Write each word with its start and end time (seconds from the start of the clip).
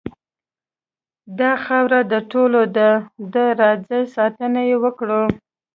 داخاوره 1.39 1.99
دټولو 2.11 2.61
ډ 2.75 2.77
ه 2.89 2.97
ده 3.33 3.45
راځئ 3.61 4.01
ساتنه 4.15 4.61
یې 4.69 4.77
وکړو. 4.83 5.23